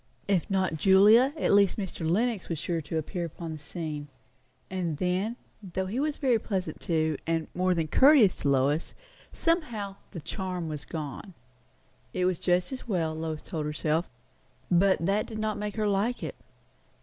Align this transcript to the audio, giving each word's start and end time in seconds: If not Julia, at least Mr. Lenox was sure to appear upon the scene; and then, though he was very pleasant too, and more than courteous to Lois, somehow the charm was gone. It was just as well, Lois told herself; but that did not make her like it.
If 0.27 0.49
not 0.49 0.77
Julia, 0.77 1.31
at 1.37 1.53
least 1.53 1.77
Mr. 1.77 2.09
Lenox 2.09 2.49
was 2.49 2.57
sure 2.57 2.81
to 2.81 2.97
appear 2.97 3.23
upon 3.25 3.51
the 3.51 3.59
scene; 3.59 4.07
and 4.67 4.97
then, 4.97 5.35
though 5.61 5.85
he 5.85 5.99
was 5.99 6.17
very 6.17 6.39
pleasant 6.39 6.79
too, 6.79 7.17
and 7.27 7.45
more 7.53 7.75
than 7.75 7.87
courteous 7.87 8.35
to 8.37 8.49
Lois, 8.49 8.95
somehow 9.31 9.97
the 10.09 10.19
charm 10.19 10.67
was 10.67 10.85
gone. 10.85 11.35
It 12.15 12.25
was 12.25 12.39
just 12.39 12.71
as 12.71 12.87
well, 12.87 13.13
Lois 13.13 13.43
told 13.43 13.67
herself; 13.67 14.09
but 14.71 15.05
that 15.05 15.27
did 15.27 15.37
not 15.37 15.59
make 15.59 15.75
her 15.75 15.87
like 15.87 16.23
it. 16.23 16.33